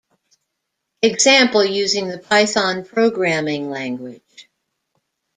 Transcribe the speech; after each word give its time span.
Example 1.03 1.63
using 1.63 2.07
the 2.07 2.17
Python 2.17 2.83
programming 2.83 3.69
language. 3.69 4.49